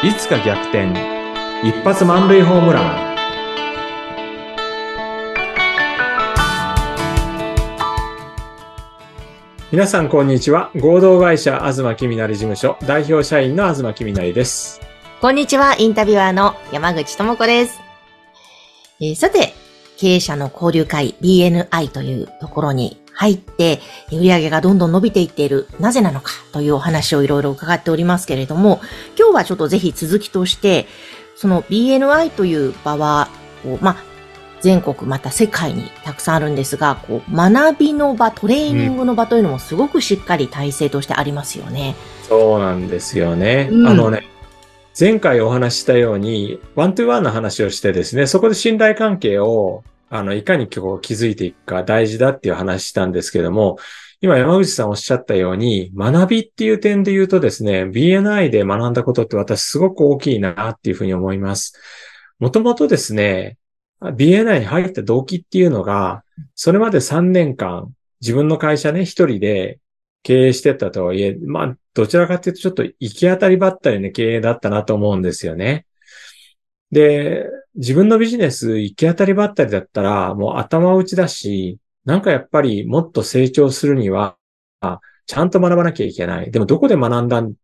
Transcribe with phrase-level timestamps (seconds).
[0.00, 0.92] いつか逆転。
[1.64, 3.16] 一発満塁ホームラン。
[9.72, 10.70] 皆さんこんにちは。
[10.76, 12.76] 合同会社東きみなり事務所。
[12.86, 14.80] 代表社員の東きみなりです。
[15.20, 17.80] こんにちは、インタビュアーの山口智子です。
[19.00, 19.52] えーさて、
[19.96, 23.80] 経営者の交流会 BNI というところに入って、
[24.12, 28.80] えー売上がどんどん伸びていっている、なぜなのかというお話をいろいろ伺っておりますけれども、
[29.18, 30.86] 今日はちょっとぜひ続きとして、
[31.34, 33.28] その BNI という場は、
[33.80, 33.96] まあ、
[34.60, 41.96] 全国また世界にたくさんあるんですが、こう学びの場、トレーニングの場というのもすごくしっかり体制としてありますよね。
[42.28, 44.24] そうなんですよね、うんあのね
[44.98, 53.78] 前回お話ししたようにワントゥーワンの話をしてですねそこで信頼関係をあのいかにこう築いていくか大事だっていう話したんですけども
[54.20, 61.74] 今山口さんおっしゃったように学びっていう点で言うとですね BNI で学んだことって私すごく大きいなっていうふうに思います。
[62.38, 63.58] もともとですね
[64.00, 69.78] BNI に入った動機っていうのがそれまで3年間自分の会社ね一人で
[70.22, 75.86] 経営してたとはいえ、まあ、どちらかというとちょっと行き当たりばったりの経営だったなと思うんですよね。
[76.90, 77.46] で、
[77.78, 84.36] 自分のビジネス行き当たりばったりだったら、もう頭打ちだし、なんかやっぱりもっと成長するには、
[84.80, 86.50] あちゃんと学ばなきゃいけない。
[86.50, 87.54] でもどこで学んだん、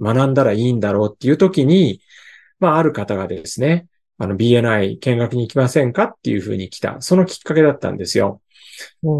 [0.00, 2.00] 学んだらいいんだろうっていう時に、
[2.60, 3.86] まあ、ある方がですね、
[4.18, 7.00] あの BNI 見学に行きませんかっていうふうに来た。
[7.00, 8.42] そのきっかけだったんですよ。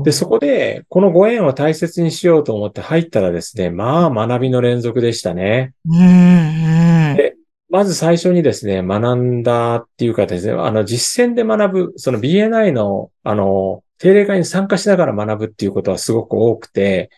[0.04, 5.72] で、そこで、このご縁を大切にしようと思って入ったらですね、まあ学びの連続でしたね。
[5.88, 6.53] うん、
[7.74, 17.10] まず最初にですね、学んだっていうかですね、あの実践で学ぶ、その BNI の、あの、定例会に参加しながら学ぶっていうことはすごく多くて、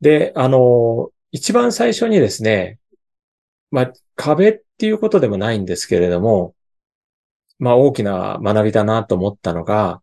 [0.00, 2.80] で、あの、一番最初にですね、
[3.70, 6.56] まあ、壁っていうことでもないんですけれども、
[7.60, 10.02] まあ、大きな学びだなと思ったのが、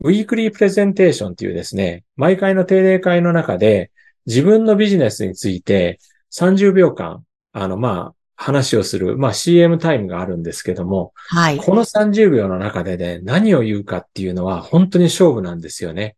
[0.00, 3.92] ウィークリープレゼンテーションっていうですね、毎回の定例会の中で
[4.26, 11.58] 自分のビジネスについて30秒間、あの、まあ、話をする、まあ CM タイムがあるんですけども、はい。
[11.58, 16.16] この30秒の中でね、何を言うかっていうのは本当に勝負なんですよね。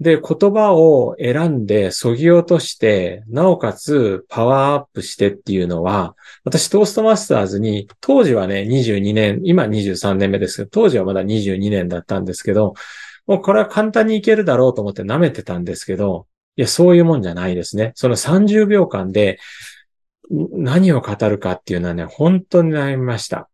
[0.00, 12.74] で、言葉を選んで、そぎ落として、なおかつパワーアップしてっていうのは、私トーストマスターズに、当時はね、22年、今23年目ですけど、当時はまだ22年だったんですけど、
[13.26, 17.92] もうこれは簡単にいけるだろうと思って舐めてたんですけど、いや、そういうもんじゃないですね。
[17.96, 19.36] その30秒間で、ん
[20.30, 23.48] 何を語るかっていうのはね、本当に悩みました。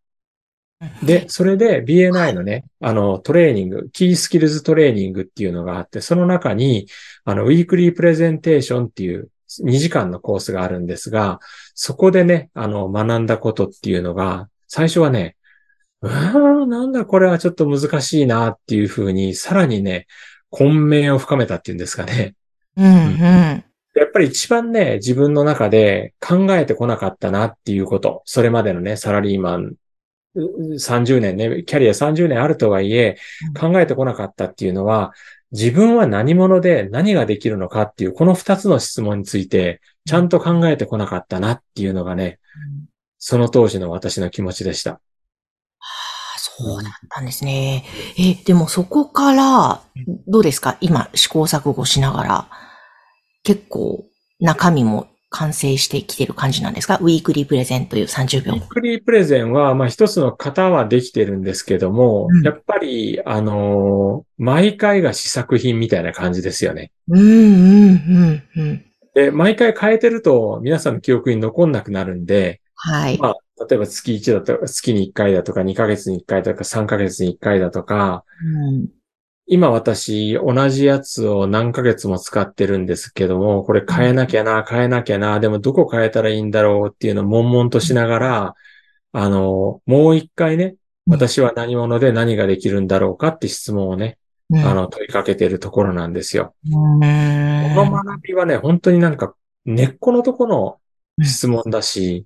[1.03, 6.87] で、それで BNI のね、あの、トレーニング、キースキルズトレーニングっていうのがあって、その中に、
[7.23, 9.29] あの、ウィークリープレゼンテーションっていう
[9.63, 11.39] 2時間のコースがあるんですが、
[11.75, 15.35] そこでね、あの、学んだことっていうのが、最初はね、
[16.01, 20.07] うーん、なんだこれはちょっと難しいなっていうふうに、さらにね、
[20.49, 22.33] 混迷を深めたっていうんですかね。
[22.75, 23.63] うん、うん。
[23.93, 28.21] やっぱり一番ね、自分の中で考えてこなかったなっていうこと。
[28.25, 29.75] それまでのね、サラリーマン、
[30.35, 33.17] う30年ね、キャリア30年あるとはいえ、
[33.59, 35.13] 考えてこなかったっていうのは、
[35.51, 42.39] 自分は何者で何ができるのかっていう、この二つの質問について、ちゃんと考えてこなかったなっていうのがね、
[43.19, 44.91] その当時の私の気持ちでした。
[44.93, 44.99] あ
[46.37, 47.85] そうだったんですね。
[48.17, 49.81] え、でもそこから、
[50.27, 50.77] どうですか？
[50.79, 52.49] 今試行錯誤しながら、
[53.43, 54.05] 結構
[54.39, 56.97] 中身も完成してきてる感じなんですか？
[57.01, 58.67] ウィークリープレゼンという30秒ウィー。
[58.67, 66.91] クリープレゼンは、まあ一つの型はできてるんですけども、うんやっぱり、あのー毎回が試作品みたいな感じですよね。
[67.07, 68.85] うん、うん、うん、うん。
[69.13, 73.17] で、毎回変えてると皆さんの記憶に残んなくなるんで、はい。
[73.19, 78.87] まあ、例えば月1だと、月に1回だとか、2ヶ月に1回だとか、3ヶ月に1回だとか、うん
[79.53, 88.55] 今私、同じやつを何ヶ月も使ってるんですけども、これ変えなきゃな、変えなきゃな、でもどこ変えたらいいんだろうっていうのを悶々としながら、
[89.11, 91.13] あの、もう一回ね、うん。
[91.15, 94.17] 私は何者で何ができるんだろうかって質問をね、
[94.51, 94.59] うん。
[94.59, 96.55] あの、問いかけているところなんですよ。
[96.65, 100.79] うんこの学びはね、本当になんか根っこのところ
[101.19, 102.25] の質問だし、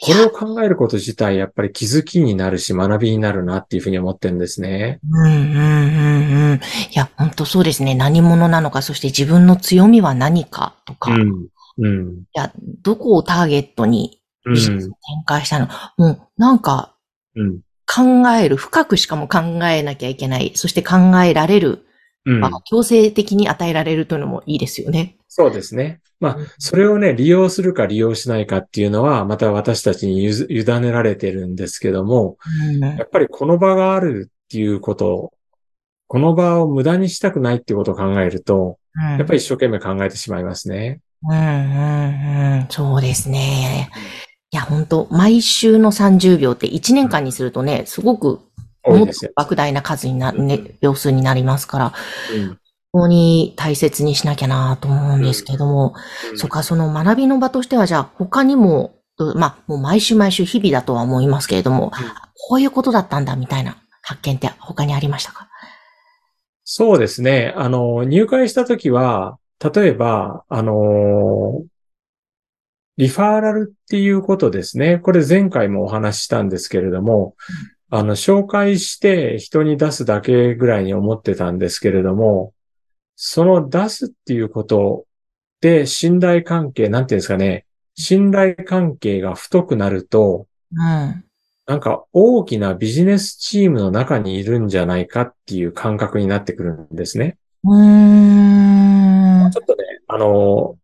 [0.00, 4.98] これを考えること自体やっぱり気づきになるし学びになるなっていうふうに思ってるんですね。
[5.10, 6.54] うんうんうんうん。
[6.54, 6.60] い
[6.94, 7.94] や、本当そうですね。
[7.94, 11.48] 何者なのか、そして自分の強みは何かとか、いうん。
[11.78, 12.22] うん。
[12.32, 12.52] や、
[12.82, 14.90] どこをターゲットにうビジネスをん。
[14.90, 16.94] 展開したの、もうなんか
[17.36, 17.60] うん。
[17.92, 21.84] 考える、深くしかも考えなきゃいけない、そして考えられる
[22.26, 25.16] うんあ強制的に与えられるというのもいいですよね。
[25.28, 26.00] そうですね。
[26.18, 32.36] まあうん、それをね、利用するか利用しないかっていうのは、また私たちにゆず委ねられてるんですけども、
[32.72, 35.32] うんやっぱりこの場があるっていうこと、
[36.08, 41.00] この場を無駄にしたくないっていうことを考えると、やっぱり一生懸命考えてしまいますね。
[41.22, 43.90] うんうんうん、そうですね。
[44.52, 48.40] いや、本当毎週の30秒って1年間にするとね、すごく
[48.82, 49.32] 多いですよ。
[49.36, 51.92] 莫大な数にな、ね、秒数になりますから、
[52.34, 52.58] うん。
[52.92, 55.94] 本当に大切にしなきゃなと思うんですけども、
[56.34, 61.92] そっか、その学びの場としては、じゃあ他にも、うまあ、もう毎週毎週日々だとは思いますけれども、
[62.48, 65.48] こういうことだったんだみたいな発見って他にありましたか？
[66.64, 67.52] そうですね。
[67.56, 71.62] あの、入会したときは、例えば、あの、
[72.96, 74.98] リファーラルっていうことですね。
[74.98, 77.34] これ前回もお話ししたんですけれども、
[77.90, 82.54] あの、紹介して人に出すだけぐらいに思ってたんですけれども、
[83.16, 85.06] その出すっていうこと
[85.60, 87.66] で信頼関係、なんていうんですかね、
[87.96, 91.24] 信頼関係が太くなると、うん。
[91.66, 97.38] なんか大きなビジネスチームの中にいるんじゃないかっていう感覚になってくるんですね。
[97.64, 100.76] うーんちょっとね、あの、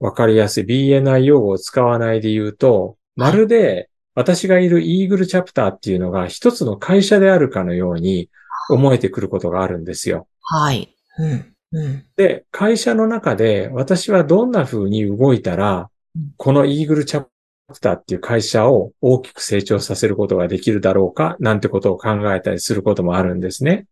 [0.00, 8.30] わかりやすい BNI 用語を使わないで言うと、まるで私がいるイーグルチャプターっていうのが一つの会社であるかのように
[8.70, 10.28] 思えてくることがあるんですよ。
[10.40, 10.88] はい。
[11.18, 11.54] うん。
[11.72, 12.04] うん。
[12.16, 23.86] で、会社の中で私はどんな風に動いたらうん、このイーグルチャプターっていう会社を大きく成長させることができるだろうかなんてことを考えたりすることもあるんですね。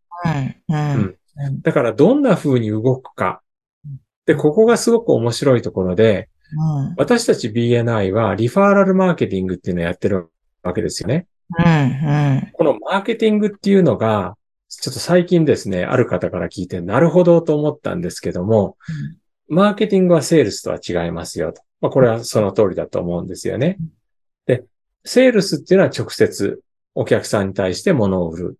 [0.69, 1.17] うん
[1.63, 3.41] だからどんな風に動くか。
[4.27, 6.94] で、ここがすごく面白いところで、うん。
[6.96, 10.31] 私たち BNI はリファーラルマーケティングっていうのをやってる
[10.62, 11.26] わけですよね。
[11.58, 11.66] うん。
[11.66, 12.50] うん。
[12.52, 14.37] このマーケティングっていうのが、
[14.69, 18.76] ちょっと最近ですね、ある方から聞いて、なるほどと思ったんですけども、
[19.49, 21.62] マーケティングはセールスとは違いますよと。
[21.82, 23.76] まあ、これはその通りだと思うんですよね。
[24.46, 24.64] で、
[25.04, 26.62] セールスっていうのは直接
[26.94, 28.58] お客さんに対して物を売る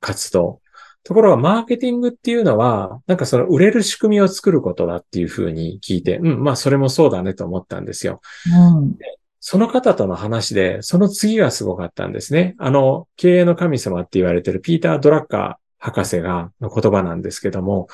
[0.00, 0.61] 活動。
[1.04, 8.20] ところが、マーケティングっていうのは、なんかその売れる仕組みを作ることだっていうふうに聞いて、うん、まあそれもそうだねと思ったんですよ。
[8.54, 8.96] うん。
[9.40, 12.54] その方との話で、その次がすごかったんですね。
[12.58, 17.88] あの、経営の神様って言われてるピーター・ドラッカー博士が、の言葉なんですけども、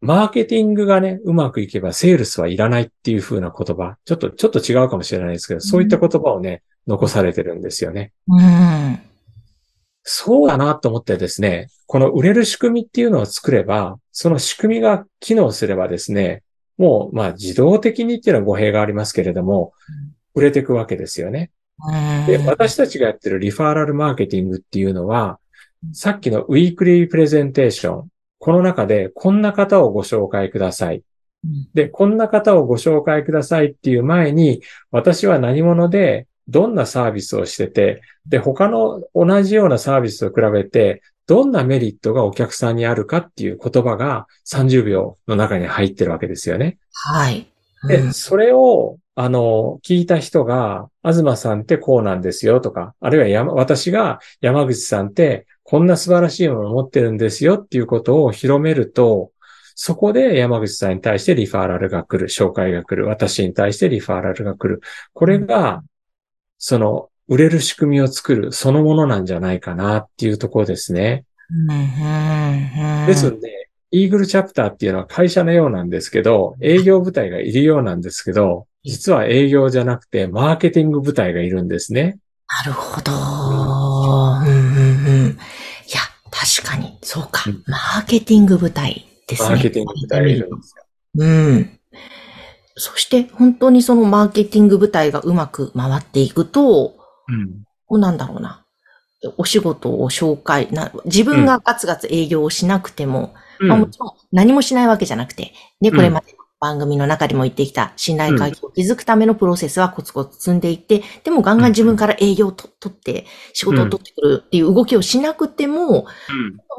[0.00, 8.12] マーケティングがね、うまくいけばセールスはいらないっていう風な言葉、ちょっと、ちょっと違うかもしれないですけど、そういった言葉をね、残されてるんですよね。
[8.28, 9.00] うん。
[10.10, 16.42] そうだなと思ってですね、この売れる仕組みっていうのを作れば、その仕組みが機能すればですね、
[16.78, 19.74] もう、まあ自動的にっていうのは語弊がありますけれども、
[20.34, 21.50] 売れていくわけですよね。
[22.26, 25.40] で、私たちがやってるリファーラルマーケティングっていうのは、
[25.92, 28.08] さっきのウィークリープレゼンテーション、
[28.38, 31.02] この中でこんな方をご紹介ください。
[31.74, 46.78] で、こんな方をご紹介くださいっていう前に、私は何者で、どんなサービスをしてて、で、他の同じようなサービスと比べて、どんなメリットがお客さんにあるかっていう言葉が30秒の中に入ってるわけですよね。
[46.92, 47.46] はい。
[47.86, 59.32] で、それを、あの、聞いた人が、東さんってこうなんですよとか、あるいは山私が山口さんってこんな素晴らしいものを持ってるんですよっていうことを広めると、
[59.74, 64.80] そこで山口さんに対してリファーラルが来る、紹介が来る、私に対してリファーラルが来る。
[65.12, 65.82] これが、
[66.58, 71.24] その、売れる仕組みを作るそのものなんじゃないかなっていうところですね。
[73.06, 82.18] ですので、イーグルチャプターっていうのは会社のようなんですけど、営業部隊がいるようなんですけど、実は営業じゃなくてマーケティング部隊がいるんですね。
[82.64, 83.12] なるほど。
[83.12, 83.14] う
[84.44, 85.34] んうんうん、い
[85.92, 86.00] や、
[86.30, 87.44] 確かに、そうか。
[87.66, 89.48] マーケティング部隊ですね。
[89.50, 90.84] マーケティング部隊がいるんですよ。
[91.16, 91.78] うん。
[92.78, 96.96] そして、本当にそのマーケティング部隊がうまく回っていくと、
[97.28, 98.64] うん、こうなんだろうな。
[99.36, 103.68] お仕事を紹介な、自分がガツガツ営業をしなくても、うん。
[103.68, 116.06] まあ、もちろん何もしないわけじゃなくて、ね、これまで番組の中でも言ってきた信頼関係を築くためのプロセスはコツコツ積んでいって、でもガンガン自分から営業をと取って、仕事を取ってくるっていう動きをしなくても、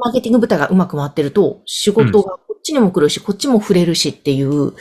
[0.04, 4.74] マーケティング部隊がうまく回ってると、仕事がこっちにも来るし、こっちも触れるしっていう、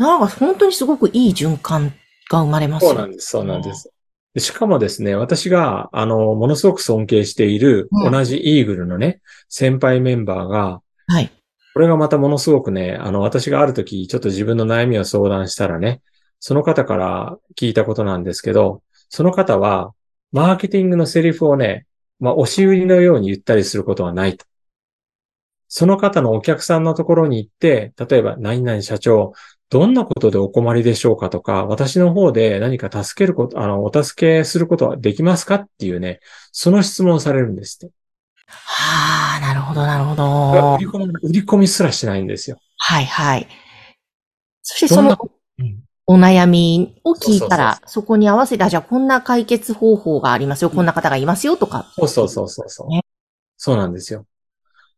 [0.00, 1.92] なんか本当にすごくいい循環
[2.30, 3.92] が生まれますそうなんです、そうなんです。
[4.32, 11.30] でしかもですね、私が、あの、ものすごく尊敬している、うん同じイーグルのね、先輩メンバーが、はい。
[11.74, 16.00] これがまたものすごくね、あの、私がある時、ちょっと自分の悩みを相談したらね、
[16.38, 19.92] その方から聞いたことなんですけど、その方は、
[20.32, 21.86] マーケティングのセリフをね、
[22.20, 24.46] まあ、押し売りのように言ったりすることはないと。
[25.68, 29.34] その方のお客さんのところに行って、例えば、何々社長、
[29.70, 37.94] どんなことでお困りでしょうかとか、私の方で何か助けること、あの、お助けすることはできますかっていうね、その質問をされるんですって。
[38.46, 40.86] はあ、なるほど、なるほど売り。
[40.86, 42.58] 込み、売り込みすらしないんですよ。
[42.78, 43.46] はい、はい。
[44.62, 45.16] そしてその
[45.58, 45.80] うん
[46.12, 51.86] お悩みを聞いたら、そこに合わせて、あじゃあこんな解決方法がありますよ、こんな方がいますよとか。
[51.94, 53.04] そうそうそうそうそう、ね
[53.56, 54.26] そうなんですよ。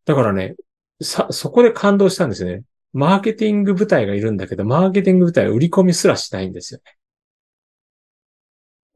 [0.07, 0.55] だからね、
[1.03, 2.63] さ、そこで感動したんですよね。
[2.93, 6.97] マーケティング部隊がいるんだけど、マーケティング部隊は売り込みすらしないんですよね。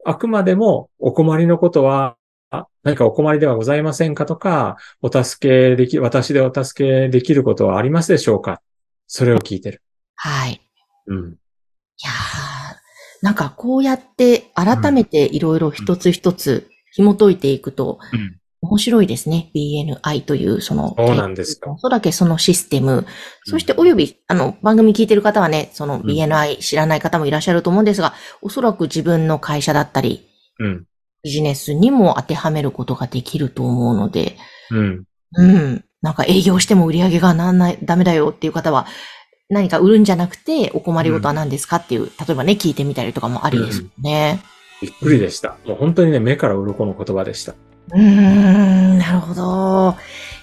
[0.05, 2.15] あくまでもお困りのことは、
[2.49, 8.61] あ何かお困りではございませんかとか、お助けでき、私でお助けできることはありますでしょうか
[9.07, 9.81] それを聞いてる。
[10.15, 10.61] はい。
[11.07, 11.17] うん。
[11.31, 11.31] い
[12.03, 12.77] やー
[13.23, 19.51] なんかこうやって改めていろいろ一つ一つ紐解いていくと、うん面白いですね。
[19.55, 23.05] BNI というその、そうなんですよおそらくそのシステム、
[23.45, 30.27] そしておよび、あの、番組聞いてる方はね、そのん BNI 知らない方もいらっしゃると思うんですが、おそらく自分の会社だったり、
[30.59, 30.85] うん。
[31.23, 34.37] ビジネスにも当てはめることができると思うので、
[34.71, 35.03] うん。
[35.33, 35.85] うん。
[36.01, 38.87] なんか営業しても売り上げがなんない、ダメだよっていう方は、
[39.49, 44.41] 何か売るんじゃなくて、お困りごとは何ですかっていう、例えばね、聞いてみたりとかもありですよね。
[44.81, 45.57] びっくりでした。
[45.65, 47.55] もう本当にね、目から鱗の言葉でした。
[47.93, 49.95] うーん、なるほど。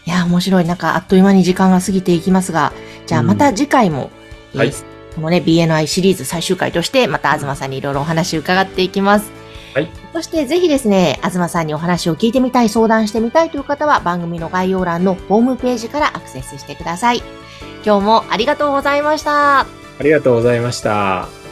[0.06, 0.64] いや、面白い。
[0.64, 2.72] なんか、あっという間に時間が過ぎていきますが、
[3.06, 4.10] じゃあまた次回も、
[4.54, 4.72] えーはい
[5.14, 9.30] このね、BNI シリーズ最終回として、また東さんにいろいろお話を伺っていきます。
[9.74, 9.88] はい。
[10.12, 17.22] そして、ぜひですね、東さんにお話を聞いてみたい、相談してみたいという方は、番組の概要欄のホームページからアクセスしてください。
[17.84, 19.60] 今日もありがとうございました。
[19.60, 19.66] あ
[20.00, 21.43] りがとうございました。